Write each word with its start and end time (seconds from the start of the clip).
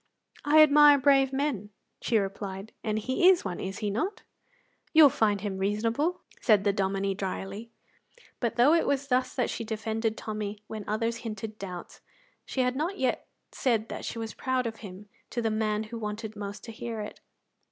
"I 0.43 0.63
admire 0.63 0.97
brave 0.97 1.31
men," 1.31 1.69
she 2.01 2.17
replied, 2.17 2.73
"and 2.83 2.97
he 2.97 3.29
is 3.29 3.45
one, 3.45 3.59
is 3.59 3.77
he 3.85 3.91
not?" 3.91 4.23
"You'll 4.93 5.09
find 5.11 5.41
him 5.41 5.59
reasonable," 5.59 6.21
said 6.41 6.63
the 6.63 6.73
Dominie, 6.73 7.13
drily. 7.13 7.69
But 8.39 8.55
though 8.55 8.73
it 8.73 8.87
was 8.87 9.09
thus 9.09 9.35
that 9.35 9.51
she 9.51 9.63
defended 9.63 10.17
Tommy 10.17 10.63
when 10.65 10.85
others 10.87 11.17
hinted 11.17 11.59
doubts, 11.59 12.01
she 12.47 12.61
had 12.61 12.75
not 12.75 12.97
yet 12.97 13.27
said 13.51 13.95
she 14.03 14.17
was 14.17 14.33
proud 14.33 14.65
of 14.65 14.77
him 14.77 15.07
to 15.29 15.39
the 15.39 15.51
man 15.51 15.83
who 15.83 15.99
wanted 15.99 16.35
most 16.35 16.63
to 16.63 16.71
hear 16.71 16.99
it. 17.01 17.19